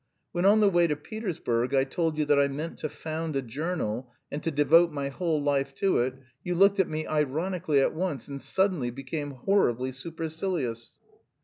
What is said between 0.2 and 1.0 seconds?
When on the way to